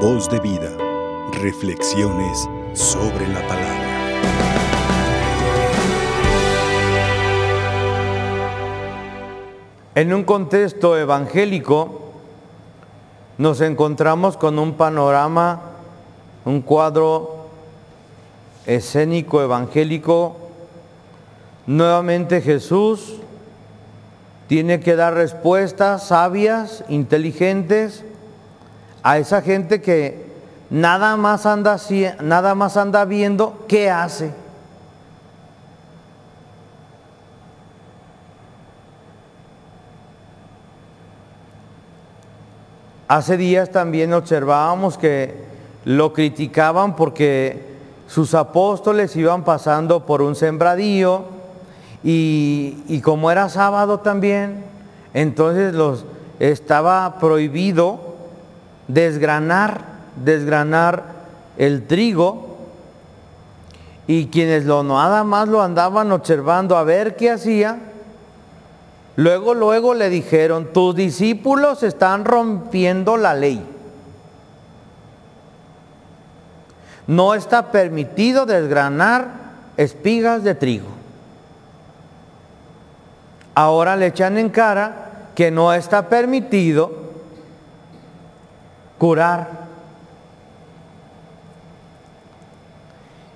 Voz 0.00 0.28
de 0.28 0.38
vida. 0.40 0.70
Reflexiones 1.40 2.46
sobre 2.74 3.26
la 3.28 3.40
palabra. 3.48 3.86
En 9.94 10.12
un 10.12 10.24
contexto 10.24 10.98
evangélico 10.98 12.12
nos 13.38 13.62
encontramos 13.62 14.36
con 14.36 14.58
un 14.58 14.74
panorama, 14.74 15.62
un 16.44 16.60
cuadro 16.60 17.46
escénico 18.66 19.40
evangélico. 19.40 20.36
Nuevamente 21.66 22.42
Jesús 22.42 23.14
tiene 24.46 24.78
que 24.80 24.94
dar 24.94 25.14
respuestas 25.14 26.08
sabias, 26.08 26.84
inteligentes 26.90 28.04
a 29.06 29.18
esa 29.18 29.40
gente 29.40 29.80
que 29.80 30.26
nada 30.68 31.16
más 31.16 31.46
anda, 31.46 31.76
nada 32.22 32.56
más 32.56 32.76
anda 32.76 33.04
viendo 33.04 33.64
qué 33.68 33.88
hace. 33.88 34.32
Hace 43.06 43.36
días 43.36 43.70
también 43.70 44.12
observábamos 44.12 44.98
que 44.98 45.44
lo 45.84 46.12
criticaban 46.12 46.96
porque 46.96 47.76
sus 48.08 48.34
apóstoles 48.34 49.14
iban 49.14 49.44
pasando 49.44 50.04
por 50.04 50.20
un 50.20 50.34
sembradío 50.34 51.26
y, 52.02 52.82
y 52.88 53.00
como 53.02 53.30
era 53.30 53.50
sábado 53.50 54.00
también, 54.00 54.64
entonces 55.14 55.74
los 55.74 56.04
estaba 56.40 57.20
prohibido 57.20 58.05
desgranar, 58.88 59.84
desgranar 60.22 61.04
el 61.56 61.86
trigo 61.86 62.56
y 64.06 64.26
quienes 64.26 64.64
lo 64.64 64.82
nada 64.82 65.24
más 65.24 65.48
lo 65.48 65.62
andaban 65.62 66.12
observando 66.12 66.76
a 66.76 66.84
ver 66.84 67.16
qué 67.16 67.30
hacía, 67.30 67.78
Luego, 69.16 69.54
luego 69.54 69.94
le 69.94 70.10
dijeron, 70.10 70.72
tus 70.74 70.94
discípulos 70.94 71.82
están 71.82 72.26
rompiendo 72.26 73.16
la 73.16 73.32
ley. 73.32 73.64
No 77.06 77.34
está 77.34 77.72
permitido 77.72 78.44
desgranar 78.44 79.28
espigas 79.78 80.44
de 80.44 80.54
trigo. 80.54 80.88
Ahora 83.54 83.96
le 83.96 84.08
echan 84.08 84.36
en 84.36 84.50
cara 84.50 85.30
que 85.34 85.50
no 85.50 85.72
está 85.72 86.10
permitido 86.10 87.05
curar. 88.98 89.66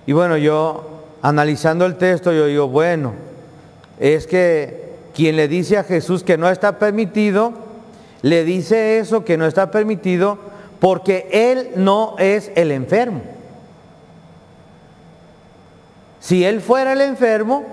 Y 0.07 0.13
bueno, 0.13 0.37
yo 0.37 0.85
analizando 1.23 1.87
el 1.87 1.97
texto, 1.97 2.33
yo 2.33 2.47
digo, 2.47 2.69
bueno, 2.69 3.13
es 3.99 4.27
que 4.27 4.95
quien 5.15 5.37
le 5.37 5.49
dice 5.49 5.77
a 5.77 5.85
Jesús 5.85 6.25
que 6.25 6.39
no 6.39 6.49
está 6.49 6.79
permitido, 6.79 7.53
le 8.23 8.45
dice 8.45 8.99
eso 8.99 9.25
que 9.25 9.37
no 9.37 9.47
está 9.47 9.71
permitido 9.71 10.39
porque 10.79 11.29
Él 11.33 11.71
no 11.77 12.17
es 12.19 12.51
el 12.55 12.73
enfermo. 12.73 13.21
Si 16.21 16.45
Él 16.45 16.61
fuera 16.61 16.93
el 16.93 17.01
enfermo, 17.01 17.65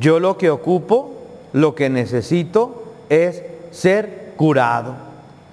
yo 0.00 0.20
lo 0.20 0.36
que 0.38 0.50
ocupo, 0.50 1.12
lo 1.52 1.74
que 1.74 1.88
necesito 1.88 2.84
es 3.08 3.42
ser 3.76 4.32
curado, 4.36 4.94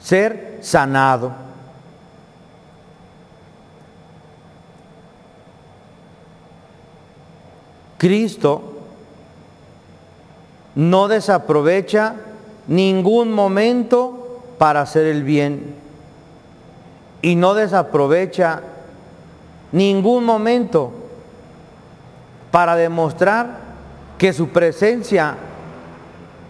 ser 0.01 0.59
sanado. 0.61 1.33
Cristo 7.97 8.77
no 10.75 11.09
desaprovecha 11.09 12.15
ningún 12.67 13.33
momento 13.33 14.41
para 14.57 14.81
hacer 14.81 15.05
el 15.05 15.23
bien 15.23 15.75
y 17.21 17.35
no 17.35 17.53
desaprovecha 17.53 18.61
ningún 19.73 20.23
momento 20.23 20.91
para 22.51 22.77
demostrar 22.77 23.57
que 24.17 24.31
su 24.31 24.49
presencia 24.49 25.35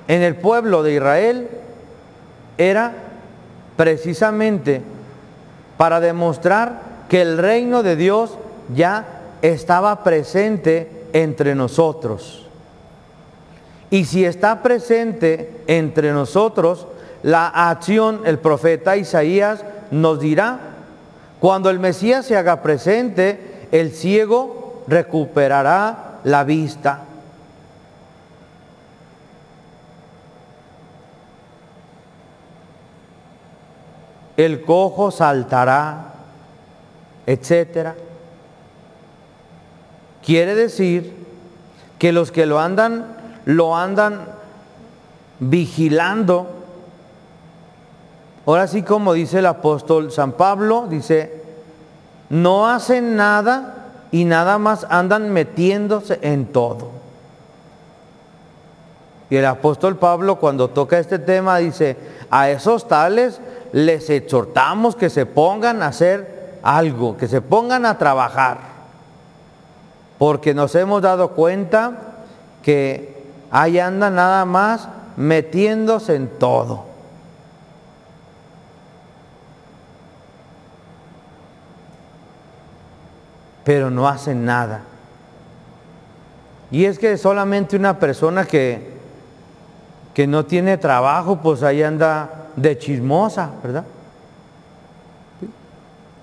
en 0.08 0.22
el 0.22 0.36
pueblo 0.36 0.84
de 0.84 0.94
Israel 0.94 1.63
era 2.58 2.94
precisamente 3.76 4.82
para 5.78 6.00
demostrar 6.00 6.82
que 7.10 7.22
el 7.22 7.38
reino 7.38 7.84
de 7.84 7.96
Dios 7.96 8.38
ya 8.74 9.06
estaba 9.42 10.04
presente 10.04 10.90
entre 11.14 11.56
nosotros. 11.56 12.48
Y 13.90 14.06
si 14.06 14.26
está 14.26 14.64
presente 14.64 15.62
entre 15.68 16.12
nosotros, 16.12 16.88
la 17.22 17.48
acción, 17.48 18.22
el 18.26 18.40
profeta 18.40 18.98
Isaías 18.98 19.64
nos 19.92 20.20
dirá, 20.20 20.60
cuando 21.40 21.70
el 21.70 21.80
Mesías 21.80 22.26
se 22.26 22.38
haga 22.38 22.62
presente, 22.62 23.68
el 23.72 23.92
ciego 23.92 24.84
recuperará 24.88 26.20
la 26.24 26.44
vista. 26.44 27.02
El 34.38 34.62
cojo 34.62 35.12
saltará, 35.12 36.14
etcétera. 37.26 37.96
Quiere 40.26 40.56
decir 40.56 41.14
que 42.00 42.12
los 42.12 42.32
que 42.32 42.46
lo 42.46 42.60
andan, 42.60 43.18
lo 43.46 43.76
andan 43.76 44.26
vigilando. 45.40 46.48
Ahora 48.46 48.68
sí 48.68 48.84
como 48.84 49.14
dice 49.14 49.40
el 49.40 49.46
apóstol 49.46 50.12
San 50.12 50.34
Pablo, 50.34 50.88
dice, 50.90 51.42
no 52.30 52.68
hacen 52.68 53.16
nada 53.16 53.92
y 54.12 54.26
nada 54.26 54.58
más 54.58 54.86
andan 54.90 55.32
metiéndose 55.32 56.20
en 56.22 56.48
todo. 56.48 56.93
Y 59.30 59.36
el 59.36 59.46
apóstol 59.46 59.98
Pablo 59.98 60.40
cuando 60.40 60.70
toca 60.70 61.00
este 61.00 61.20
tema 61.20 61.58
dice, 61.58 61.98
a 62.30 62.50
esos 62.50 62.88
tales 62.88 63.40
les 63.72 64.10
exhortamos 64.10 64.96
que 64.96 65.10
se 65.10 65.26
pongan 65.26 65.82
a 65.82 65.88
hacer 65.88 66.60
algo, 66.62 67.18
que 67.18 67.28
se 67.28 67.42
pongan 67.42 67.86
a 67.86 67.98
trabajar 67.98 68.74
porque 70.24 70.54
nos 70.54 70.74
hemos 70.76 71.02
dado 71.02 71.32
cuenta 71.32 71.92
que 72.62 73.26
ahí 73.52 73.78
anda 73.78 74.10
nada 74.10 74.46
más 74.46 74.88
metiéndose 75.18 76.16
en 76.16 76.30
todo. 76.40 76.86
Pero 83.66 83.90
no 83.90 84.08
hacen 84.08 84.46
nada. 84.46 84.84
Y 86.72 86.86
es 86.86 87.00
que 87.00 87.18
solamente 87.18 87.76
una 87.76 88.00
persona 88.00 88.46
que, 88.46 88.93
que 90.14 90.28
no 90.28 90.46
tiene 90.46 90.78
trabajo, 90.78 91.40
pues 91.42 91.64
ahí 91.64 91.82
anda 91.82 92.50
de 92.56 92.78
chismosa, 92.78 93.52
¿verdad? 93.64 93.86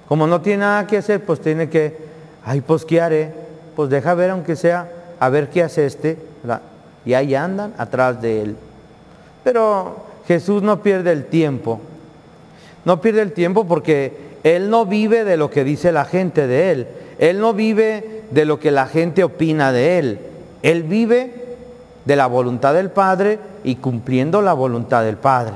Como 0.09 0.27
no 0.27 0.41
tiene 0.41 0.61
nada 0.61 0.87
que 0.87 0.99
hacer, 0.99 1.25
pues 1.25 1.41
tiene 1.41 1.69
que, 1.69 1.97
ay, 2.45 2.61
pues 2.61 2.85
¿qué 2.85 3.01
haré? 3.01 3.41
pues 3.81 3.89
deja 3.89 4.13
ver 4.13 4.29
aunque 4.29 4.57
sea, 4.57 4.91
a 5.19 5.31
ver 5.31 5.49
qué 5.49 5.63
hace 5.63 5.87
este, 5.87 6.19
y 7.07 7.15
ahí 7.15 7.35
andan 7.35 7.73
atrás 7.79 8.21
de 8.21 8.43
él. 8.43 8.57
Pero 9.43 10.05
Jesús 10.29 10.63
no 10.63 10.83
pierde 10.83 11.13
el 11.13 11.25
tiempo, 11.25 11.81
no 12.85 13.01
pierde 13.01 13.23
el 13.23 13.33
tiempo 13.33 13.67
porque 13.67 14.13
Él 14.45 14.69
no 14.69 14.85
vive 14.85 15.25
de 15.25 15.39
lo 15.39 15.51
que 15.51 15.65
dice 15.65 15.93
la 15.93 16.05
gente 16.05 16.47
de 16.47 16.73
Él, 16.73 16.89
Él 17.19 17.41
no 17.41 17.55
vive 17.55 18.25
de 18.31 18.45
lo 18.45 18.61
que 18.61 18.71
la 18.71 18.87
gente 18.87 19.25
opina 19.25 19.73
de 19.73 19.99
Él, 19.99 20.19
Él 20.63 20.83
vive 20.83 21.40
de 22.11 22.17
la 22.17 22.27
voluntad 22.27 22.75
del 22.75 22.91
Padre 22.91 23.39
y 23.63 23.77
cumpliendo 23.77 24.43
la 24.43 24.53
voluntad 24.53 25.05
del 25.05 25.17
Padre. 25.17 25.55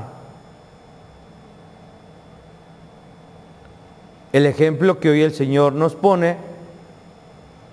El 4.32 4.46
ejemplo 4.46 5.00
que 5.00 5.10
hoy 5.10 5.22
el 5.22 5.34
Señor 5.34 5.72
nos 5.72 5.96
pone 5.96 6.36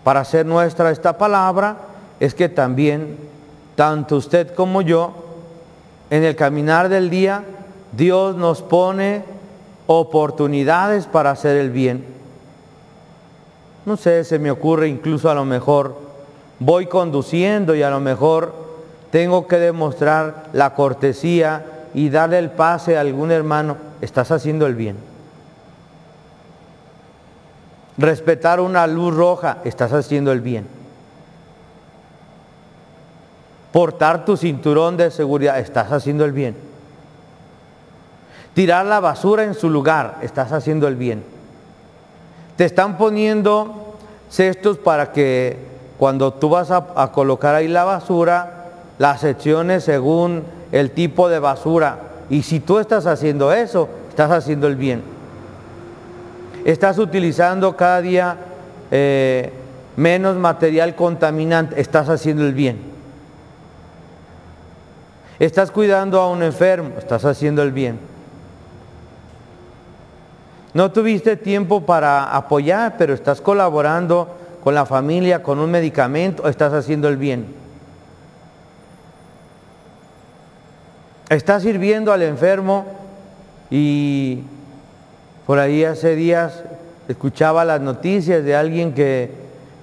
para 0.03 0.21
hacer 0.21 0.47
nuestra 0.47 0.89
esta 0.89 1.19
palabra 1.19 1.77
es 2.19 2.33
que 2.33 2.49
también, 2.49 3.19
tanto 3.75 4.15
usted 4.15 4.55
como 4.55 4.81
yo, 4.81 5.13
en 6.09 6.23
el 6.23 6.35
caminar 6.35 6.89
del 6.89 7.11
día, 7.11 7.43
Dios 7.91 8.35
nos 8.35 8.63
pone 8.63 9.21
oportunidades 9.85 11.05
para 11.05 11.29
hacer 11.29 11.55
el 11.57 11.69
bien. 11.69 12.03
No 13.85 13.95
sé, 13.95 14.23
se 14.23 14.39
me 14.39 14.49
ocurre 14.49 14.87
incluso 14.87 15.29
a 15.29 15.35
lo 15.35 15.45
mejor 15.45 15.95
voy 16.57 16.87
conduciendo 16.87 17.75
y 17.75 17.83
a 17.83 17.91
lo 17.91 17.99
mejor 17.99 18.60
tengo 19.11 19.47
que 19.47 19.57
demostrar 19.57 20.45
la 20.53 20.73
cortesía 20.73 21.65
y 21.93 22.09
darle 22.09 22.39
el 22.39 22.49
pase 22.49 22.97
a 22.97 23.01
algún 23.01 23.31
hermano, 23.31 23.77
estás 23.99 24.31
haciendo 24.31 24.65
el 24.65 24.75
bien. 24.75 24.97
Respetar 27.97 28.61
una 28.61 28.87
luz 28.87 29.13
roja, 29.13 29.57
estás 29.65 29.91
haciendo 29.91 30.31
el 30.31 30.41
bien. 30.41 30.65
Portar 33.73 34.25
tu 34.25 34.37
cinturón 34.37 34.97
de 34.97 35.11
seguridad, 35.11 35.59
estás 35.59 35.91
haciendo 35.91 36.25
el 36.25 36.31
bien. 36.31 36.55
Tirar 38.53 38.85
la 38.85 38.99
basura 38.99 39.43
en 39.43 39.53
su 39.53 39.69
lugar, 39.69 40.17
estás 40.21 40.51
haciendo 40.51 40.87
el 40.87 40.95
bien. 40.95 41.23
Te 42.55 42.65
están 42.65 42.97
poniendo 42.97 43.95
cestos 44.29 44.77
para 44.77 45.11
que 45.11 45.71
cuando 45.97 46.33
tú 46.33 46.49
vas 46.49 46.71
a, 46.71 47.11
colocar 47.11 47.53
ahí 47.53 47.67
la 47.67 47.83
basura, 47.83 48.60
las 48.97 49.21
secciones 49.21 49.83
según 49.83 50.43
el 50.71 50.91
tipo 50.91 51.29
de 51.29 51.39
basura. 51.39 51.99
Y 52.29 52.43
si 52.43 52.59
tú 52.59 52.79
estás 52.79 53.05
haciendo 53.05 53.51
eso, 53.51 53.89
estás 54.09 54.31
haciendo 54.31 54.67
el 54.67 54.75
bien. 54.75 55.01
Estás 56.65 56.97
utilizando 56.99 57.75
cada 57.75 58.01
día 58.01 58.37
eh, 58.91 59.51
menos 59.95 60.37
material 60.37 60.95
contaminante, 60.95 61.79
estás 61.79 62.09
haciendo 62.09 62.45
el 62.45 62.53
bien. 62.53 62.79
Estás 65.39 65.71
cuidando 65.71 66.21
a 66.21 66.29
un 66.29 66.43
enfermo, 66.43 66.91
estás 66.97 67.25
haciendo 67.25 67.63
el 67.63 67.71
bien. 67.71 67.99
No 70.73 70.91
tuviste 70.91 71.35
tiempo 71.35 71.81
para 71.81 72.35
apoyar, 72.35 72.95
pero 72.97 73.13
estás 73.13 73.41
colaborando 73.41 74.27
con 74.63 74.75
la 74.75 74.85
familia, 74.85 75.43
con 75.43 75.59
un 75.59 75.71
medicamento, 75.71 76.47
estás 76.47 76.73
haciendo 76.73 77.09
el 77.09 77.17
bien. 77.17 77.60
Estás 81.31 81.63
sirviendo 81.63 82.11
al 82.11 82.23
enfermo 82.23 82.83
y 83.69 84.43
por 85.47 85.59
ahí 85.59 85.85
hace 85.85 86.13
días 86.13 86.61
escuchaba 87.07 87.63
las 87.63 87.79
noticias 87.79 88.43
de 88.43 88.53
alguien 88.53 88.93
que, 88.93 89.31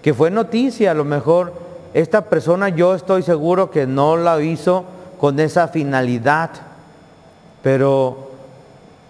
que 0.03 0.13
fue 0.13 0.31
noticia, 0.31 0.91
a 0.91 0.95
lo 0.95 1.07
mejor 1.07 1.55
esta 1.95 2.27
persona 2.27 2.69
yo 2.69 2.95
estoy 2.95 3.23
seguro 3.23 3.71
que 3.71 3.87
no 3.87 4.19
la 4.19 4.39
hizo 4.43 4.85
con 5.19 5.41
esa 5.41 5.69
finalidad, 5.69 6.51
pero 7.63 8.31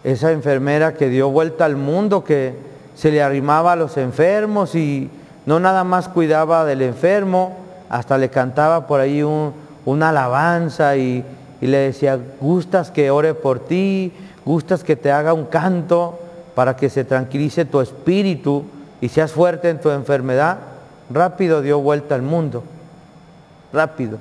esa 0.05 0.31
enfermera 0.31 0.95
que 0.95 1.09
dio 1.09 1.31
vuelta 1.31 1.65
al 1.65 1.75
mundo, 1.75 2.23
que 2.23 2.55
se 2.95 3.11
le 3.11 3.21
arrimaba 3.21 3.73
a 3.73 3.77
los 3.77 3.97
enfermos 3.97 4.77
y 4.77 5.11
no 5.45 5.59
nada 5.59 5.83
más 5.83 6.09
cuidaba 6.09 6.65
del 6.65 6.83
enfermo, 6.83 7.57
hasta 7.89 8.17
le 8.17 8.29
cantaba 8.29 8.87
por 8.87 9.01
ahí 9.01 9.25
una 9.25 10.11
alabanza 10.11 10.97
y, 10.97 11.25
y 11.61 11.67
le 11.67 11.79
decía, 11.79 12.19
gustas 12.41 12.91
que 12.91 13.11
ore 13.11 13.35
por 13.35 13.61
ti, 13.61 14.13
gustas 14.45 14.85
que 14.85 14.97
te 14.97 15.11
haga 15.11 15.33
un 15.33 15.47
canto 15.47 16.19
para 16.55 16.77
que 16.77 16.91
se 16.91 17.05
tranquilice 17.05 17.65
tu 17.65 17.81
espíritu 17.81 18.65
y 19.01 19.09
seas 19.09 19.33
fuerte 19.33 19.71
en 19.71 19.81
tu 19.81 19.91
enfermedad, 19.91 20.59
rápido 21.11 21.63
dio 21.63 21.81
vuelta 21.81 22.15
al 22.15 22.23
mundo, 22.23 22.63
rápido. 23.73 24.19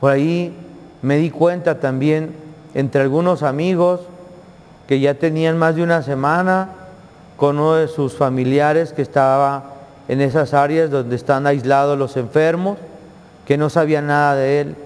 Por 0.00 0.12
ahí 0.12 0.54
me 1.02 1.16
di 1.16 1.30
cuenta 1.30 1.80
también 1.80 2.34
entre 2.74 3.02
algunos 3.02 3.42
amigos 3.42 4.00
que 4.86 5.00
ya 5.00 5.14
tenían 5.14 5.58
más 5.58 5.76
de 5.76 5.82
una 5.82 6.02
semana 6.02 6.70
con 7.36 7.58
uno 7.58 7.74
de 7.74 7.88
sus 7.88 8.14
familiares 8.14 8.92
que 8.92 9.02
estaba 9.02 9.72
en 10.08 10.20
esas 10.20 10.54
áreas 10.54 10.90
donde 10.90 11.16
están 11.16 11.46
aislados 11.46 11.98
los 11.98 12.16
enfermos, 12.16 12.78
que 13.46 13.56
no 13.56 13.70
sabía 13.70 14.02
nada 14.02 14.34
de 14.34 14.60
él. 14.60 14.76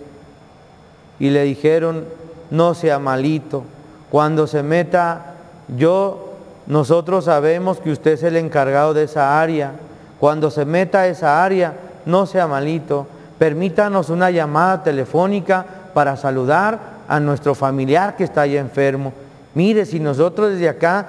Y 1.19 1.31
le 1.31 1.43
dijeron, 1.43 2.05
no 2.51 2.75
sea 2.75 2.99
malito, 2.99 3.65
cuando 4.11 4.47
se 4.47 4.63
meta, 4.63 5.35
yo, 5.77 6.35
nosotros 6.67 7.27
sabemos 7.27 7.79
que 7.79 7.93
usted 7.93 8.13
es 8.13 8.23
el 8.25 8.37
encargado 8.37 8.93
de 8.93 9.05
esa 9.05 9.41
área. 9.41 9.73
Cuando 10.19 10.51
se 10.51 10.65
meta 10.65 11.01
a 11.01 11.07
esa 11.07 11.45
área, 11.45 11.75
no 12.05 12.27
sea 12.27 12.49
malito. 12.49 13.07
Permítanos 13.39 14.11
una 14.11 14.31
llamada 14.31 14.83
telefónica 14.83 15.65
para 15.95 16.17
saludar 16.17 16.79
a 17.09 17.21
nuestro 17.21 17.55
familiar 17.55 18.17
que 18.17 18.25
está 18.25 18.43
ahí 18.43 18.57
enfermo. 18.57 19.13
Mire, 19.55 19.87
si 19.87 20.01
nosotros 20.01 20.51
desde 20.51 20.69
acá 20.69 21.07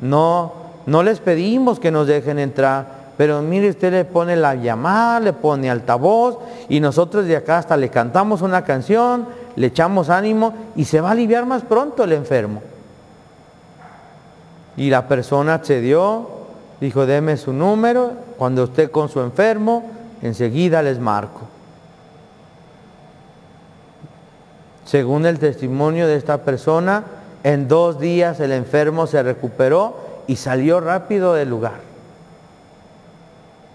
no, 0.00 0.52
no 0.86 1.02
les 1.02 1.20
pedimos 1.20 1.80
que 1.80 1.90
nos 1.90 2.06
dejen 2.06 2.38
entrar, 2.38 3.03
pero 3.16 3.42
mire, 3.42 3.70
usted 3.70 3.92
le 3.92 4.04
pone 4.04 4.34
la 4.36 4.54
llamada, 4.54 5.20
le 5.20 5.32
pone 5.32 5.70
altavoz 5.70 6.38
y 6.68 6.80
nosotros 6.80 7.26
de 7.26 7.36
acá 7.36 7.58
hasta 7.58 7.76
le 7.76 7.88
cantamos 7.88 8.42
una 8.42 8.64
canción, 8.64 9.26
le 9.56 9.68
echamos 9.68 10.10
ánimo 10.10 10.52
y 10.74 10.84
se 10.84 11.00
va 11.00 11.10
a 11.10 11.12
aliviar 11.12 11.46
más 11.46 11.62
pronto 11.62 12.04
el 12.04 12.12
enfermo. 12.12 12.62
Y 14.76 14.90
la 14.90 15.06
persona 15.06 15.54
accedió, 15.54 16.28
dijo, 16.80 17.06
deme 17.06 17.36
su 17.36 17.52
número, 17.52 18.12
cuando 18.36 18.64
esté 18.64 18.90
con 18.90 19.08
su 19.08 19.20
enfermo, 19.20 19.88
enseguida 20.20 20.82
les 20.82 20.98
marco. 20.98 21.42
Según 24.84 25.24
el 25.24 25.38
testimonio 25.38 26.08
de 26.08 26.16
esta 26.16 26.38
persona, 26.38 27.04
en 27.44 27.68
dos 27.68 28.00
días 28.00 28.40
el 28.40 28.50
enfermo 28.50 29.06
se 29.06 29.22
recuperó 29.22 29.96
y 30.26 30.36
salió 30.36 30.80
rápido 30.80 31.34
del 31.34 31.48
lugar. 31.48 31.93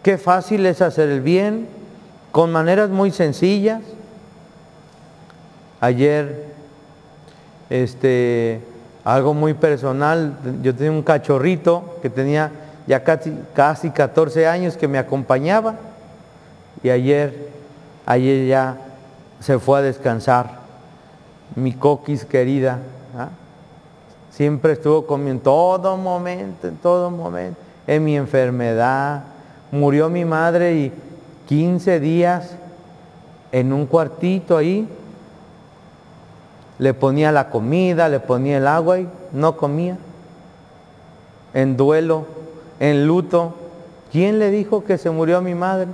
Qué 0.03 0.17
fácil 0.17 0.65
es 0.65 0.81
hacer 0.81 1.09
el 1.09 1.21
bien 1.21 1.67
con 2.31 2.51
maneras 2.51 2.89
muy 2.89 3.11
sencillas. 3.11 3.81
Ayer, 5.81 6.45
este, 7.69 8.61
algo 9.03 9.33
muy 9.33 9.53
personal, 9.53 10.37
yo 10.61 10.75
tenía 10.75 10.91
un 10.91 11.03
cachorrito 11.03 11.97
que 12.01 12.09
tenía 12.09 12.51
ya 12.87 13.03
casi, 13.03 13.33
casi 13.53 13.89
14 13.91 14.47
años 14.47 14.77
que 14.77 14.87
me 14.87 14.97
acompañaba 14.97 15.75
y 16.81 16.89
ayer, 16.89 17.49
ayer 18.05 18.47
ya 18.47 18.77
se 19.39 19.59
fue 19.59 19.79
a 19.79 19.81
descansar 19.81 20.59
mi 21.55 21.73
coquis 21.73 22.25
querida. 22.25 22.79
¿ah? 23.17 23.29
Siempre 24.31 24.73
estuvo 24.73 25.05
conmigo 25.05 25.31
en 25.31 25.39
todo 25.39 25.97
momento, 25.97 26.67
en 26.67 26.77
todo 26.77 27.11
momento, 27.11 27.59
en 27.87 28.03
mi 28.03 28.15
enfermedad. 28.15 29.23
Murió 29.71 30.09
mi 30.09 30.25
madre 30.25 30.75
y 30.75 30.91
15 31.47 31.99
días 31.99 32.55
en 33.51 33.73
un 33.73 33.85
cuartito 33.85 34.57
ahí. 34.57 34.87
Le 36.77 36.93
ponía 36.93 37.31
la 37.31 37.49
comida, 37.49 38.09
le 38.09 38.19
ponía 38.19 38.57
el 38.57 38.67
agua 38.67 38.99
y 38.99 39.07
no 39.33 39.57
comía. 39.57 39.97
En 41.53 41.77
duelo, 41.77 42.25
en 42.79 43.05
luto. 43.05 43.53
¿Quién 44.11 44.39
le 44.39 44.49
dijo 44.49 44.83
que 44.83 44.97
se 44.97 45.09
murió 45.09 45.41
mi 45.41 45.55
madre? 45.55 45.87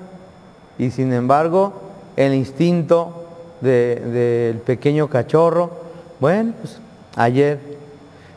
Y 0.78 0.92
sin 0.92 1.12
embargo, 1.12 1.74
el 2.16 2.34
instinto 2.34 3.26
del 3.62 4.58
pequeño 4.60 5.10
cachorro. 5.10 5.72
Bueno, 6.20 6.54
pues 6.62 6.80
ayer. 7.16 7.60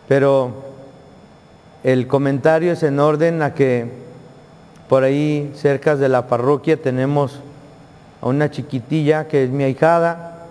Pero 0.09 0.53
el 1.85 2.07
comentario 2.07 2.73
es 2.73 2.83
en 2.83 2.99
orden 2.99 3.43
a 3.43 3.55
que 3.55 4.08
por 4.89 5.05
ahí 5.05 5.53
cerca 5.55 5.97
de 5.97 6.09
la 6.09 6.27
parroquia 6.27 6.77
tenemos 6.77 7.41
a 8.21 8.27
una 8.27 8.51
chiquitilla 8.51 9.29
que 9.29 9.45
es 9.45 9.51
mi 9.51 9.65
ahijada, 9.65 10.47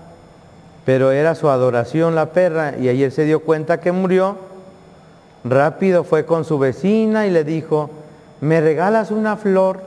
pero 0.86 1.12
era 1.12 1.36
su 1.36 1.50
adoración 1.50 2.16
la 2.16 2.28
perra 2.28 2.78
y 2.78 2.88
ayer 2.88 3.12
se 3.12 3.26
dio 3.26 3.42
cuenta 3.42 3.80
que 3.80 3.92
murió. 3.92 4.38
Rápido 5.44 6.04
fue 6.04 6.26
con 6.26 6.46
su 6.46 6.60
vecina 6.60 7.26
y 7.26 7.32
le 7.32 7.44
dijo, 7.44 7.90
¿me 8.42 8.62
regalas 8.62 9.12
una 9.12 9.38
flor? 9.38 9.82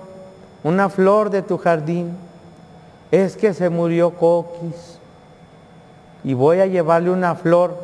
Una 0.63 0.89
flor 0.89 1.31
de 1.31 1.43
tu 1.43 1.57
jardín 1.57 2.11
es 3.11 3.37
que 3.37 3.55
se 3.55 3.71
murió 3.71 4.11
Coquis 4.11 4.99
y 6.23 6.35
voy 6.35 6.61
a 6.61 6.67
llevarle 6.67 7.11
una 7.11 7.35
flor, 7.35 7.77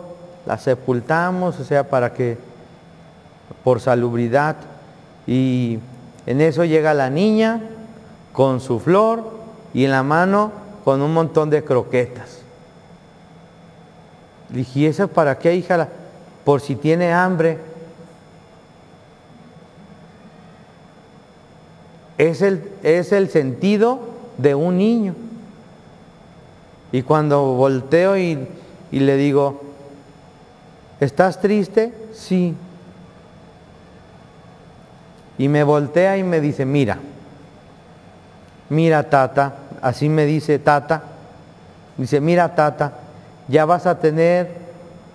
la 0.45 0.59
sepultamos, 0.59 1.59
o 1.59 1.65
sea, 1.65 1.89
para 1.89 2.13
que, 2.13 2.37
por 3.65 3.81
salubridad, 3.81 4.57
y 5.27 5.79
en 6.27 6.41
eso 6.41 6.65
llega 6.65 6.93
la 6.93 7.09
niña 7.09 7.63
con 8.33 8.61
su 8.61 8.81
flor 8.81 9.25
y 9.73 9.85
en 9.85 9.93
la 9.93 10.03
mano 10.03 10.53
con 10.85 11.01
un 11.01 11.15
montón 11.15 11.51
de 11.51 11.65
croquetas. 11.65 12.41
dije, 14.49 14.81
¿y 14.81 14.87
eso 14.87 15.09
para 15.09 15.39
qué, 15.39 15.55
hija? 15.55 15.89
Por 16.45 16.61
si 16.61 16.77
tiene 16.77 17.13
hambre. 17.13 17.59
Es 22.19 22.43
el, 22.43 22.71
es 22.83 23.13
el 23.13 23.29
sentido 23.29 24.01
de 24.39 24.55
un 24.55 24.79
niño. 24.79 25.15
Y 26.93 27.03
cuando 27.03 27.55
volteo 27.55 28.17
y, 28.17 28.49
y 28.91 29.01
le 29.01 29.17
digo, 29.17 29.61
¿estás 31.01 31.41
triste? 31.41 31.93
Sí. 32.13 32.55
Y 35.39 35.49
me 35.49 35.65
voltea 35.65 36.17
y 36.17 36.23
me 36.23 36.41
dice, 36.41 36.65
mira, 36.65 36.99
mira 38.69 39.05
tata, 39.11 39.55
así 39.83 40.09
me 40.09 40.25
dice 40.25 40.59
tata, 40.59 41.03
dice, 41.97 42.21
mira 42.21 42.55
tata, 42.55 42.93
ya 43.49 43.65
vas 43.65 43.87
a 43.87 43.99
tener 43.99 44.51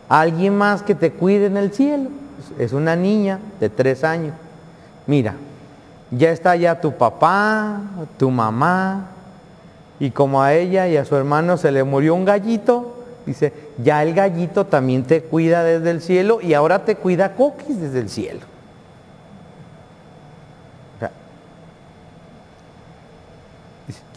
alguien 0.09 0.57
más 0.57 0.83
que 0.83 0.95
te 0.95 1.11
cuide 1.11 1.47
en 1.47 1.57
el 1.57 1.73
cielo. 1.73 2.09
Es 2.59 2.73
una 2.73 2.95
niña 2.95 3.39
de 3.59 3.69
tres 3.69 4.03
años. 4.03 4.33
Mira, 5.07 5.35
ya 6.11 6.31
está 6.31 6.55
ya 6.55 6.79
tu 6.79 6.93
papá, 6.93 7.81
tu 8.17 8.29
mamá, 8.29 9.07
y 10.01 10.11
como 10.11 10.41
a 10.41 10.53
ella 10.53 10.87
y 10.87 10.97
a 10.97 11.05
su 11.05 11.15
hermano 11.15 11.57
se 11.57 11.71
le 11.71 11.83
murió 11.83 12.15
un 12.15 12.25
gallito, 12.25 13.03
dice, 13.25 13.53
ya 13.77 14.01
el 14.01 14.15
gallito 14.15 14.65
también 14.65 15.03
te 15.03 15.21
cuida 15.21 15.63
desde 15.63 15.91
el 15.91 16.01
cielo 16.01 16.41
y 16.41 16.55
ahora 16.55 16.85
te 16.85 16.95
cuida 16.95 17.33
Coquis 17.33 17.79
desde 17.79 17.99
el 17.99 18.09
cielo. 18.09 18.50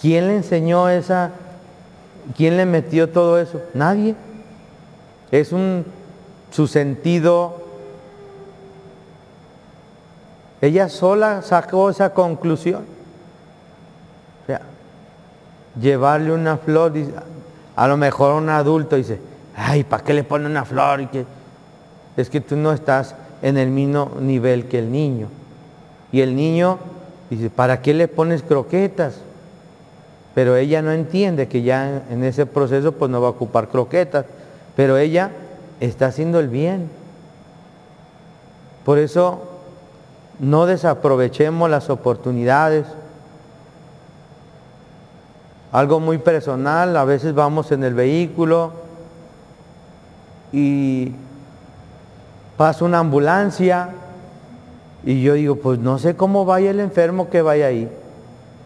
¿Quién 0.00 0.28
le 0.28 0.36
enseñó 0.36 0.88
esa? 0.88 1.30
¿Quién 2.36 2.56
le 2.56 2.66
metió 2.66 3.08
todo 3.08 3.38
eso? 3.38 3.62
Nadie. 3.72 4.14
Es 5.30 5.52
un 5.52 5.84
su 6.54 6.68
sentido. 6.68 7.62
Ella 10.60 10.88
sola 10.88 11.42
sacó 11.42 11.90
esa 11.90 12.10
conclusión. 12.10 12.84
O 14.42 14.46
sea, 14.46 14.60
llevarle 15.80 16.32
una 16.32 16.58
flor, 16.58 16.92
a 17.74 17.88
lo 17.88 17.96
mejor 17.96 18.34
un 18.34 18.48
adulto 18.48 18.94
dice, 18.94 19.20
ay, 19.56 19.82
¿para 19.82 20.04
qué 20.04 20.14
le 20.14 20.22
pone 20.22 20.46
una 20.46 20.64
flor? 20.64 21.08
Es 22.16 22.30
que 22.30 22.40
tú 22.40 22.54
no 22.56 22.72
estás 22.72 23.16
en 23.42 23.58
el 23.58 23.70
mismo 23.70 24.12
nivel 24.20 24.66
que 24.66 24.78
el 24.78 24.92
niño. 24.92 25.28
Y 26.14 26.20
el 26.20 26.36
niño 26.36 26.78
dice, 27.28 27.50
¿para 27.50 27.82
qué 27.82 27.92
le 27.92 28.06
pones 28.06 28.44
croquetas? 28.44 29.16
Pero 30.32 30.54
ella 30.54 30.80
no 30.80 30.92
entiende 30.92 31.48
que 31.48 31.62
ya 31.62 32.04
en 32.08 32.22
ese 32.22 32.46
proceso 32.46 32.92
pues 32.92 33.10
no 33.10 33.20
va 33.20 33.26
a 33.26 33.30
ocupar 33.32 33.66
croquetas, 33.66 34.24
pero 34.76 34.96
ella 34.96 35.32
está 35.80 36.06
haciendo 36.06 36.38
el 36.38 36.46
bien. 36.46 36.88
Por 38.84 39.00
eso 39.00 39.42
no 40.38 40.66
desaprovechemos 40.66 41.68
las 41.68 41.90
oportunidades. 41.90 42.86
Algo 45.72 45.98
muy 45.98 46.18
personal, 46.18 46.96
a 46.96 47.04
veces 47.04 47.34
vamos 47.34 47.72
en 47.72 47.82
el 47.82 47.94
vehículo 47.94 48.70
y 50.52 51.10
pasa 52.56 52.84
una 52.84 53.00
ambulancia 53.00 53.94
y 55.04 55.22
yo 55.22 55.34
digo, 55.34 55.56
pues 55.56 55.78
no 55.78 55.98
sé 55.98 56.16
cómo 56.16 56.44
vaya 56.44 56.70
el 56.70 56.80
enfermo 56.80 57.28
que 57.28 57.42
vaya 57.42 57.66
ahí. 57.66 57.88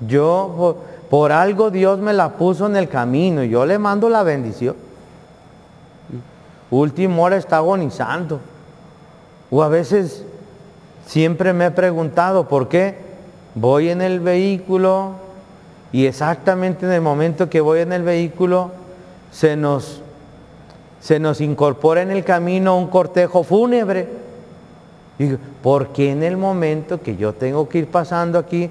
Yo 0.06 0.76
por 1.10 1.32
algo 1.32 1.70
Dios 1.70 1.98
me 1.98 2.12
la 2.12 2.34
puso 2.34 2.66
en 2.66 2.76
el 2.76 2.88
camino 2.88 3.42
yo 3.42 3.64
le 3.66 3.78
mando 3.78 4.08
la 4.08 4.22
bendición. 4.22 4.76
Último 6.70 7.22
hora 7.22 7.36
está 7.36 7.56
agonizando. 7.56 8.40
O 9.50 9.62
a 9.62 9.68
veces 9.68 10.24
siempre 11.06 11.52
me 11.54 11.66
he 11.66 11.70
preguntado 11.70 12.46
por 12.46 12.68
qué 12.68 12.96
voy 13.54 13.88
en 13.88 14.02
el 14.02 14.20
vehículo 14.20 15.12
y 15.90 16.04
exactamente 16.04 16.84
en 16.84 16.92
el 16.92 17.00
momento 17.00 17.48
que 17.48 17.62
voy 17.62 17.80
en 17.80 17.94
el 17.94 18.02
vehículo 18.02 18.70
se 19.32 19.56
nos, 19.56 20.02
se 21.00 21.18
nos 21.18 21.40
incorpora 21.40 22.02
en 22.02 22.10
el 22.10 22.24
camino 22.24 22.76
un 22.76 22.88
cortejo 22.88 23.42
fúnebre. 23.42 24.06
Y 25.18 25.36
¿por 25.62 25.88
qué 25.88 26.12
en 26.12 26.22
el 26.22 26.36
momento 26.36 27.00
que 27.00 27.16
yo 27.16 27.32
tengo 27.32 27.68
que 27.68 27.78
ir 27.78 27.86
pasando 27.88 28.38
aquí 28.38 28.70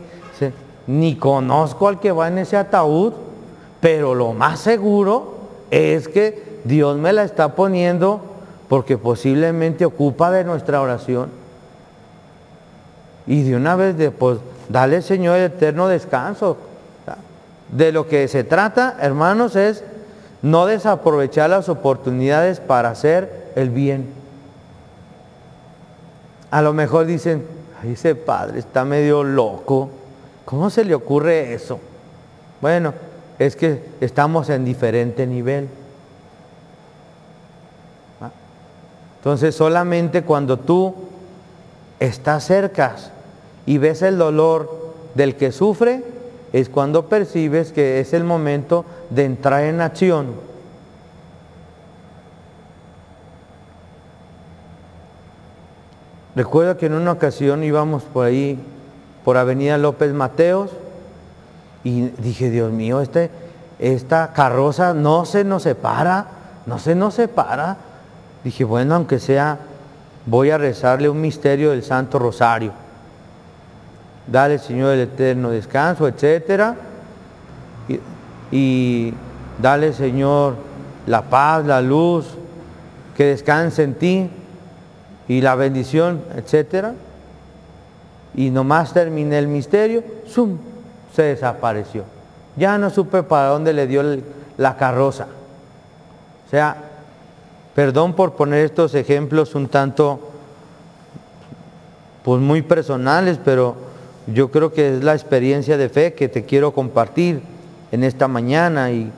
ni 0.87 1.17
conozco 1.17 1.89
al 1.89 1.99
que 1.99 2.13
va 2.13 2.29
en 2.29 2.37
ese 2.37 2.55
ataúd, 2.55 3.13
pero 3.81 4.15
lo 4.15 4.33
más 4.33 4.59
seguro 4.59 5.35
es 5.69 6.07
que 6.07 6.61
Dios 6.63 6.97
me 6.97 7.13
la 7.13 7.23
está 7.23 7.55
poniendo 7.55 8.21
porque 8.69 8.97
posiblemente 8.97 9.85
ocupa 9.85 10.31
de 10.31 10.43
nuestra 10.43 10.81
oración. 10.81 11.29
Y 13.27 13.43
de 13.43 13.55
una 13.55 13.75
vez 13.75 13.97
de, 13.97 14.11
pues, 14.11 14.39
dale 14.69 15.01
Señor 15.01 15.39
eterno 15.39 15.87
descanso. 15.87 16.57
De 17.69 17.91
lo 17.91 18.07
que 18.07 18.29
se 18.29 18.45
trata, 18.45 18.95
hermanos, 19.01 19.57
es 19.57 19.83
no 20.41 20.65
desaprovechar 20.65 21.49
las 21.49 21.67
oportunidades 21.67 22.61
para 22.61 22.89
hacer 22.89 23.51
el 23.55 23.69
bien. 23.69 24.16
A 26.51 26.61
lo 26.61 26.73
mejor 26.73 27.05
dicen, 27.05 27.45
ay, 27.81 27.93
ese 27.93 28.15
padre 28.15 28.59
está 28.59 28.85
medio 28.85 29.23
loco. 29.23 29.89
¿Cómo 30.45 30.69
se 30.69 30.85
le 30.85 30.95
ocurre 30.95 31.53
eso? 31.53 31.79
Bueno, 32.61 32.93
es 33.37 33.55
que 33.55 33.81
estamos 34.01 34.49
en 34.49 34.63
diferente 34.63 35.27
nivel. 35.27 35.67
¿Ah? 38.21 38.31
Entonces 39.17 39.55
solamente 39.55 40.23
cuando 40.23 40.57
tú 40.57 40.95
estás 41.99 42.45
cerca 42.45 42.95
y 43.65 43.77
ves 43.77 44.01
el 44.01 44.17
dolor 44.17 44.93
del 45.15 45.35
que 45.35 45.51
sufre, 45.51 46.03
es 46.53 46.69
cuando 46.69 47.07
percibes 47.07 47.71
que 47.71 47.99
es 47.99 48.13
el 48.13 48.23
momento 48.23 48.85
de 49.09 49.25
entrar 49.25 49.63
en 49.63 49.81
acción. 49.81 50.27
Recuerdo 56.37 56.77
que 56.77 56.85
en 56.85 56.93
una 56.93 57.13
ocasión 57.13 57.63
íbamos 57.63 58.03
por 58.03 58.27
ahí 58.27 58.59
por 59.25 59.37
Avenida 59.37 59.75
López 59.79 60.13
Mateos 60.13 60.69
y 61.83 62.09
dije, 62.09 62.51
Dios 62.51 62.71
mío, 62.71 63.01
este, 63.01 63.31
esta 63.79 64.33
carroza 64.33 64.93
no 64.93 65.25
se 65.25 65.43
nos 65.43 65.63
separa, 65.63 66.27
no 66.67 66.77
se 66.77 66.93
nos 66.93 67.15
separa. 67.15 67.77
Dije, 68.43 68.63
bueno, 68.65 68.93
aunque 68.93 69.17
sea, 69.17 69.57
voy 70.27 70.51
a 70.51 70.59
rezarle 70.59 71.09
un 71.09 71.21
misterio 71.21 71.71
del 71.71 71.81
Santo 71.81 72.19
Rosario. 72.19 72.71
Dale, 74.27 74.59
Señor, 74.59 74.93
el 74.93 74.99
eterno 74.99 75.49
descanso, 75.49 76.07
etcétera. 76.07 76.75
Y, 77.87 77.99
y 78.55 79.13
dale, 79.59 79.91
Señor, 79.91 80.53
la 81.07 81.23
paz, 81.23 81.65
la 81.65 81.81
luz, 81.81 82.27
que 83.15 83.25
descanse 83.25 83.81
en 83.81 83.95
ti 83.95 84.29
y 85.27 85.41
la 85.41 85.55
bendición, 85.55 86.21
etcétera 86.35 86.93
y 88.37 88.51
nomás 88.51 88.93
terminé 88.93 89.39
el 89.39 89.47
misterio, 89.47 90.03
¡zum! 90.27 90.57
se 91.13 91.23
desapareció. 91.23 92.03
Ya 92.55 92.77
no 92.77 92.91
supe 92.91 93.23
para 93.23 93.49
dónde 93.49 93.73
le 93.73 93.87
dio 93.87 94.03
la 94.57 94.77
carroza. 94.77 95.25
O 96.45 96.49
sea, 96.49 96.77
perdón 97.73 98.13
por 98.13 98.33
poner 98.33 98.63
estos 98.63 98.93
ejemplos 98.93 99.55
un 99.55 99.67
tanto, 99.67 100.19
pues 102.23 102.39
muy 102.39 102.61
personales, 102.61 103.39
pero 103.43 103.75
yo 104.27 104.51
creo 104.51 104.71
que 104.71 104.97
es 104.97 105.03
la 105.03 105.13
experiencia 105.13 105.75
de 105.75 105.89
fe 105.89 106.13
que 106.13 106.29
te 106.29 106.45
quiero 106.45 106.73
compartir 106.73 107.41
en 107.91 108.03
esta 108.03 108.27
mañana 108.27 108.91
y, 108.91 109.11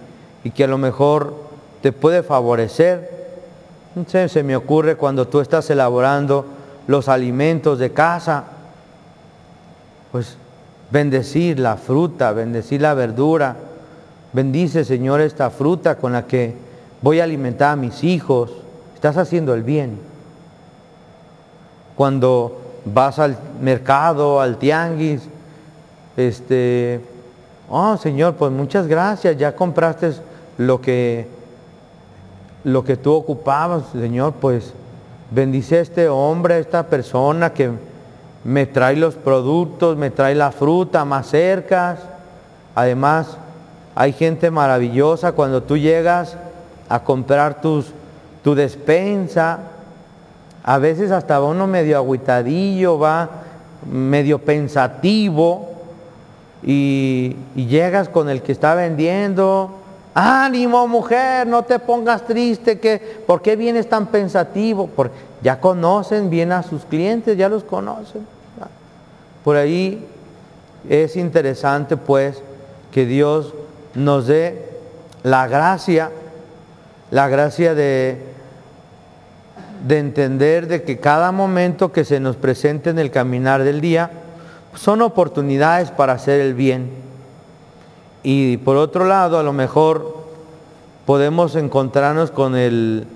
que 0.55 0.63
a 0.63 0.67
lo 0.67 0.77
mejor 0.77 1.35
te 1.81 1.91
puede 1.91 2.23
favorecer. 2.23 3.18
Se, 4.07 4.43
me 4.43 4.55
ocurre 4.55 4.95
cuando 4.95 5.27
tú 5.27 5.39
estás 5.39 5.69
elaborando 5.69 6.45
los 6.87 7.09
alimentos 7.09 7.79
de 7.79 7.91
casa, 7.91 8.43
pues 10.11 10.37
bendecir 10.91 11.59
la 11.59 11.75
fruta, 11.75 12.31
bendecir 12.31 12.81
la 12.81 12.93
verdura. 12.93 13.55
Bendice, 14.31 14.85
Señor, 14.85 15.21
esta 15.21 15.49
fruta 15.49 15.95
con 15.95 16.13
la 16.13 16.27
que 16.27 16.53
voy 17.01 17.19
a 17.19 17.23
alimentar 17.23 17.71
a 17.71 17.75
mis 17.75 18.03
hijos. 18.03 18.51
Estás 18.93 19.17
haciendo 19.17 19.53
el 19.53 19.63
bien. 19.63 19.99
Cuando 21.95 22.61
vas 22.85 23.17
al 23.17 23.37
mercado, 23.59 24.39
al 24.39 24.57
tianguis, 24.57 25.23
este, 26.15 27.01
oh 27.69 27.97
Señor, 27.97 28.35
pues 28.35 28.51
muchas 28.51 28.87
gracias, 28.87 29.37
ya 29.37 29.55
compraste 29.55 30.13
lo 30.57 30.79
que, 30.79 31.27
lo 32.63 32.83
que 32.83 32.97
tú 32.97 33.13
ocupabas, 33.13 33.83
Señor, 33.91 34.33
pues 34.39 34.73
bendice 35.31 35.77
a 35.77 35.81
este 35.81 36.09
hombre, 36.09 36.55
a 36.55 36.59
esta 36.59 36.87
persona 36.87 37.53
que 37.53 37.71
me 38.43 38.65
trae 38.65 38.95
los 38.95 39.15
productos, 39.15 39.97
me 39.97 40.11
trae 40.11 40.35
la 40.35 40.51
fruta 40.51 41.05
más 41.05 41.27
cerca. 41.27 41.97
Además, 42.75 43.37
hay 43.95 44.13
gente 44.13 44.51
maravillosa 44.51 45.33
cuando 45.33 45.63
tú 45.63 45.77
llegas 45.77 46.37
a 46.87 47.03
comprar 47.03 47.61
tus, 47.61 47.87
tu 48.43 48.55
despensa. 48.55 49.59
A 50.63 50.77
veces 50.77 51.11
hasta 51.11 51.39
va 51.39 51.47
uno 51.47 51.67
medio 51.67 51.97
agüitadillo, 51.97 52.99
va 52.99 53.29
medio 53.91 54.39
pensativo 54.39 55.69
y, 56.63 57.35
llegas 57.55 58.09
con 58.09 58.29
el 58.29 58.41
que 58.41 58.51
está 58.51 58.75
vendiendo. 58.75 59.78
Ánimo 60.13 60.87
mujer, 60.87 61.47
no 61.47 61.63
te 61.63 61.79
pongas 61.79 62.25
triste, 62.25 62.79
que, 62.79 62.97
¿por 63.25 63.41
qué 63.41 63.55
vienes 63.55 63.87
tan 63.87 64.07
pensativo? 64.07 64.89
Ya 65.41 65.59
conocen 65.59 66.29
bien 66.29 66.51
a 66.51 66.63
sus 66.63 66.85
clientes, 66.85 67.37
ya 67.37 67.47
los 67.47 67.63
conocen. 67.63 68.25
Por 69.43 69.55
ahí 69.55 70.05
es 70.89 71.15
interesante 71.15 71.95
pues 71.95 72.41
que 72.91 73.05
Dios 73.05 73.53
nos 73.93 74.27
dé 74.27 74.67
la 75.23 75.47
gracia 75.47 76.11
la 77.11 77.27
gracia 77.27 77.73
de, 77.73 78.17
de 79.87 79.97
entender 79.97 80.67
de 80.67 80.83
que 80.83 80.99
cada 80.99 81.31
momento 81.31 81.91
que 81.91 82.05
se 82.05 82.19
nos 82.19 82.35
presente 82.35 82.91
en 82.91 82.99
el 82.99 83.11
caminar 83.11 83.63
del 83.63 83.81
día 83.81 84.11
son 84.75 85.01
oportunidades 85.01 85.89
para 85.91 86.13
hacer 86.13 86.39
el 86.41 86.53
bien. 86.53 87.08
Y 88.23 88.57
por 88.57 88.77
otro 88.77 89.05
lado, 89.05 89.39
a 89.39 89.43
lo 89.43 89.53
mejor 89.53 90.17
podemos 91.05 91.55
encontrarnos 91.55 92.31
con 92.31 92.55
el 92.55 93.07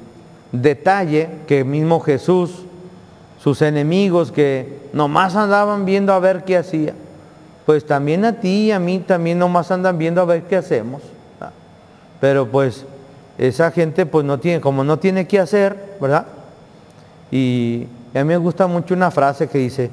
detalle 0.51 1.29
que 1.47 1.63
mismo 1.63 1.99
Jesús, 1.99 2.63
sus 3.41 3.61
enemigos 3.61 4.31
que 4.31 4.79
nomás 4.93 5.35
andaban 5.35 5.85
viendo 5.85 6.13
a 6.13 6.19
ver 6.19 6.43
qué 6.45 6.57
hacía, 6.57 6.93
pues 7.65 7.85
también 7.85 8.23
a 8.25 8.39
ti 8.39 8.65
y 8.67 8.71
a 8.71 8.79
mí 8.79 8.99
también 8.99 9.39
nomás 9.39 9.71
andan 9.71 9.97
viendo 9.97 10.21
a 10.21 10.25
ver 10.25 10.43
qué 10.43 10.55
hacemos. 10.55 11.01
Pero 12.19 12.47
pues 12.47 12.85
esa 13.37 13.71
gente 13.71 14.05
pues 14.05 14.25
no 14.25 14.39
tiene, 14.39 14.61
como 14.61 14.83
no 14.83 14.97
tiene 14.97 15.27
qué 15.27 15.39
hacer, 15.39 15.97
¿verdad? 15.99 16.27
Y 17.31 17.87
a 18.13 18.19
mí 18.19 18.25
me 18.25 18.37
gusta 18.37 18.67
mucho 18.67 18.93
una 18.93 19.11
frase 19.11 19.47
que 19.47 19.57
dice, 19.57 19.89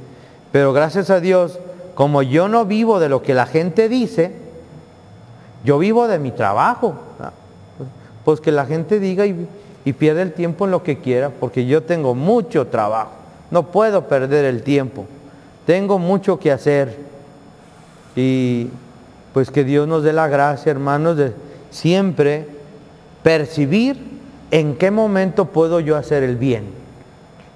pero 0.52 0.72
gracias 0.72 1.10
a 1.10 1.20
Dios, 1.20 1.58
como 1.94 2.22
yo 2.22 2.48
no 2.48 2.66
vivo 2.66 3.00
de 3.00 3.08
lo 3.08 3.22
que 3.22 3.34
la 3.34 3.46
gente 3.46 3.88
dice, 3.88 4.32
yo 5.64 5.78
vivo 5.78 6.08
de 6.08 6.18
mi 6.18 6.30
trabajo. 6.30 6.94
Pues 8.24 8.40
que 8.40 8.52
la 8.52 8.66
gente 8.66 9.00
diga 9.00 9.26
y, 9.26 9.48
y 9.84 9.92
pierde 9.92 10.22
el 10.22 10.32
tiempo 10.32 10.64
en 10.64 10.70
lo 10.70 10.82
que 10.82 10.98
quiera, 10.98 11.30
porque 11.30 11.66
yo 11.66 11.82
tengo 11.82 12.14
mucho 12.14 12.66
trabajo. 12.66 13.10
No 13.50 13.64
puedo 13.64 14.06
perder 14.06 14.44
el 14.44 14.62
tiempo. 14.62 15.06
Tengo 15.66 15.98
mucho 15.98 16.38
que 16.38 16.52
hacer. 16.52 16.96
Y 18.14 18.68
pues 19.32 19.50
que 19.50 19.64
Dios 19.64 19.88
nos 19.88 20.02
dé 20.02 20.12
la 20.12 20.28
gracia, 20.28 20.70
hermanos, 20.70 21.16
de 21.16 21.32
siempre 21.70 22.46
percibir 23.22 23.98
en 24.50 24.76
qué 24.76 24.90
momento 24.90 25.46
puedo 25.46 25.80
yo 25.80 25.96
hacer 25.96 26.22
el 26.22 26.36
bien. 26.36 26.64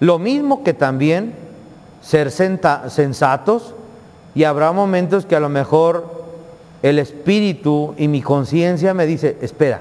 Lo 0.01 0.19
mismo 0.19 0.63
que 0.63 0.75
también 0.75 1.35
ser 2.03 2.31
sensatos 2.31 3.75
y 4.35 4.45
habrá 4.45 4.73
momentos 4.73 5.27
que 5.27 5.37
a 5.37 5.41
lo 5.41 5.49
mejor 5.49 6.24
el 6.85 6.99
espíritu 6.99 7.95
y 7.97 8.09
mi 8.09 8.21
conciencia 8.21 8.93
me 8.93 9.07
dice, 9.07 9.39
espera, 9.41 9.81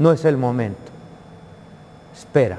no 0.00 0.10
es 0.10 0.24
el 0.24 0.36
momento, 0.36 0.90
espera. 2.16 2.58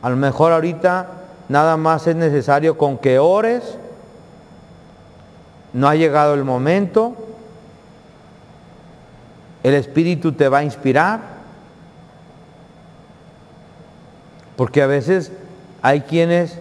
A 0.00 0.08
lo 0.08 0.16
mejor 0.16 0.52
ahorita 0.52 1.08
nada 1.50 1.76
más 1.76 2.06
es 2.06 2.16
necesario 2.16 2.78
con 2.78 2.96
que 2.96 3.18
ores, 3.18 3.76
no 5.74 5.88
ha 5.88 5.94
llegado 5.94 6.32
el 6.32 6.42
momento, 6.42 7.14
el 9.62 9.74
Espíritu 9.74 10.32
te 10.32 10.48
va 10.48 10.60
a 10.60 10.64
inspirar, 10.64 11.20
porque 14.56 14.80
a 14.80 14.86
veces 14.86 15.32
hay 15.82 16.00
quienes 16.00 16.58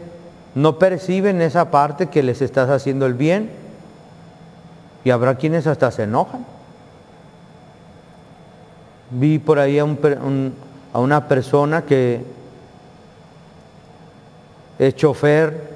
no 0.53 0.77
perciben 0.79 1.41
esa 1.41 1.71
parte 1.71 2.07
que 2.07 2.23
les 2.23 2.41
estás 2.41 2.69
haciendo 2.69 3.05
el 3.05 3.13
bien 3.13 3.58
y 5.03 5.09
habrá 5.11 5.35
quienes 5.35 5.67
hasta 5.67 5.91
se 5.91 6.03
enojan. 6.03 6.45
Vi 9.11 9.39
por 9.39 9.59
ahí 9.59 9.79
a, 9.79 9.85
una 10.93 11.27
persona 11.27 11.83
que 11.83 12.23
es 14.77 14.95
chofer, 14.95 15.69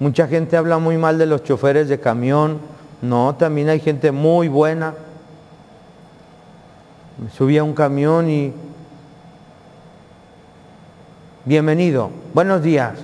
mucha 0.00 0.26
gente 0.26 0.56
habla 0.56 0.78
muy 0.78 0.96
mal 0.96 1.18
de 1.18 1.26
los 1.26 1.42
choferes 1.42 1.88
de 1.88 2.00
camión, 2.00 2.58
no, 3.02 3.34
también 3.36 3.68
hay 3.68 3.80
gente 3.80 4.10
muy 4.10 4.48
buena. 4.48 4.94
Me 7.22 7.30
subí 7.30 7.58
a 7.58 7.64
un 7.64 7.74
camión 7.74 8.30
y 8.30 8.52
bienvenido, 11.44 12.10
buenos 12.32 12.62
días. 12.62 12.94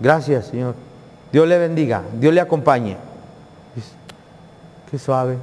Gracias, 0.00 0.46
Señor. 0.46 0.91
Dios 1.32 1.48
le 1.48 1.58
bendiga, 1.58 2.02
Dios 2.20 2.34
le 2.34 2.40
acompañe. 2.40 2.96
Qué 4.90 4.98
suave. 4.98 5.38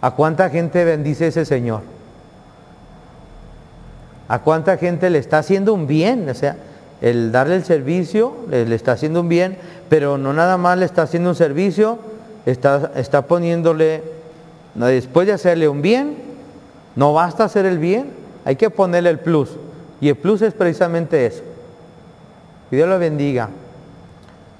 ¿A 0.00 0.12
cuánta 0.12 0.48
gente 0.48 0.84
bendice 0.84 1.26
ese 1.26 1.44
Señor? 1.44 1.82
¿A 4.28 4.38
cuánta 4.38 4.76
gente 4.76 5.10
le 5.10 5.18
está 5.18 5.38
haciendo 5.38 5.74
un 5.74 5.86
bien? 5.86 6.28
O 6.28 6.34
sea, 6.34 6.56
el 7.00 7.32
darle 7.32 7.56
el 7.56 7.64
servicio 7.64 8.34
le, 8.48 8.72
está 8.74 8.92
haciendo 8.92 9.20
un 9.20 9.28
bien, 9.28 9.58
pero 9.88 10.16
no 10.18 10.32
nada 10.32 10.56
más 10.56 10.78
le 10.78 10.84
está 10.84 11.02
haciendo 11.02 11.30
un 11.30 11.36
servicio, 11.36 11.98
está, 12.46 12.92
está 12.94 13.22
poniéndole, 13.26 14.02
después 14.74 15.26
de 15.26 15.32
hacerle 15.32 15.68
un 15.68 15.82
bien, 15.82 16.16
no 16.94 17.12
basta 17.12 17.44
hacer 17.44 17.66
el 17.66 17.78
bien, 17.78 18.10
hay 18.44 18.54
que 18.54 18.70
ponerle 18.70 19.10
el 19.10 19.18
plus. 19.18 19.50
Y 20.00 20.08
el 20.08 20.16
plus 20.16 20.42
es 20.42 20.54
precisamente 20.54 21.26
eso. 21.26 21.42
Que 22.70 22.76
Dios 22.76 22.88
lo 22.88 22.98
bendiga. 22.98 23.50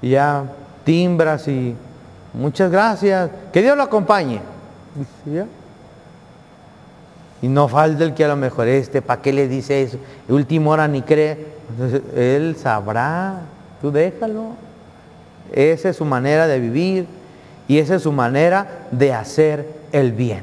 Y 0.03 0.09
ya 0.09 0.43
timbras 0.83 1.47
y 1.47 1.73
muchas 2.33 2.69
gracias. 2.69 3.29
Que 3.53 3.61
Dios 3.61 3.77
lo 3.77 3.83
acompañe. 3.83 4.41
Y 7.41 7.47
no 7.47 7.69
falta 7.69 8.03
el 8.03 8.13
que 8.13 8.25
a 8.25 8.27
lo 8.27 8.35
mejor 8.35 8.67
este, 8.67 9.01
¿para 9.01 9.21
qué 9.21 9.31
le 9.31 9.47
dice 9.47 9.81
eso? 9.81 9.97
El 10.27 10.35
último 10.35 10.71
hora 10.71 10.89
ni 10.89 11.03
cree. 11.03 11.47
Entonces, 11.69 12.01
él 12.17 12.57
sabrá. 12.57 13.43
Tú 13.81 13.93
déjalo. 13.93 14.55
Esa 15.53 15.89
es 15.89 15.95
su 15.95 16.03
manera 16.03 16.47
de 16.47 16.59
vivir 16.59 17.07
y 17.69 17.77
esa 17.77 17.95
es 17.95 18.01
su 18.01 18.11
manera 18.11 18.87
de 18.91 19.13
hacer 19.13 19.65
el 19.93 20.11
bien. 20.11 20.41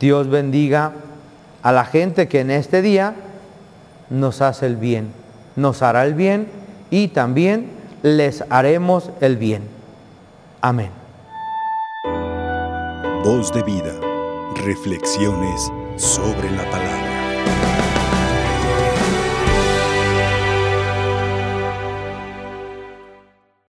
Dios 0.00 0.28
bendiga 0.28 0.92
a 1.62 1.70
la 1.70 1.84
gente 1.84 2.26
que 2.26 2.40
en 2.40 2.50
este 2.50 2.82
día 2.82 3.14
nos 4.10 4.42
hace 4.42 4.66
el 4.66 4.76
bien, 4.76 5.12
nos 5.54 5.82
hará 5.82 6.04
el 6.04 6.14
bien 6.14 6.63
y 6.94 7.08
también 7.08 7.66
les 8.04 8.44
haremos 8.50 9.10
el 9.20 9.36
bien. 9.36 9.62
Amén. 10.60 10.90
Voz 13.24 13.52
de 13.52 13.64
vida, 13.64 13.98
reflexiones 14.64 15.72
sobre 15.96 16.52
la 16.52 16.70
palabra. 16.70 17.13